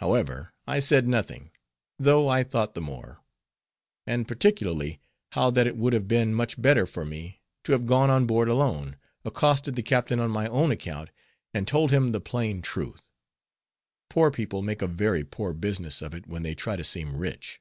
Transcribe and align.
However, 0.00 0.52
I 0.66 0.80
said 0.80 1.08
nothing, 1.08 1.50
though 1.98 2.28
I 2.28 2.44
thought 2.44 2.74
the 2.74 2.82
more; 2.82 3.22
and 4.06 4.28
particularly, 4.28 5.00
how 5.30 5.50
that 5.50 5.66
it 5.66 5.78
would 5.78 5.94
have 5.94 6.06
been 6.06 6.34
much 6.34 6.60
better 6.60 6.84
for 6.86 7.06
me, 7.06 7.40
to 7.64 7.72
have 7.72 7.86
gone 7.86 8.10
on 8.10 8.26
board 8.26 8.50
alone, 8.50 8.98
accosted 9.24 9.74
the 9.74 9.82
captain 9.82 10.20
on 10.20 10.30
my 10.30 10.46
own 10.48 10.70
account, 10.72 11.08
and 11.54 11.66
told 11.66 11.90
him 11.90 12.12
the 12.12 12.20
plain 12.20 12.60
truth. 12.60 13.08
Poor 14.10 14.30
people 14.30 14.60
make 14.60 14.82
a 14.82 14.86
very 14.86 15.24
poor 15.24 15.54
business 15.54 16.02
of 16.02 16.12
it 16.12 16.26
when 16.26 16.42
they 16.42 16.54
try 16.54 16.76
to 16.76 16.84
seem 16.84 17.16
rich. 17.16 17.58